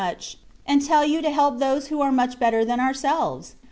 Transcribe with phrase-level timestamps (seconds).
[0.01, 0.35] 11 nmch,
[0.65, 3.53] and tell you to help those who are much better than ourselves